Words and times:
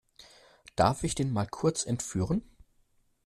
Darf 0.75 1.03
ich 1.03 1.13
den 1.13 1.31
mal 1.31 1.45
kurz 1.45 1.85
entführen? 1.85 2.41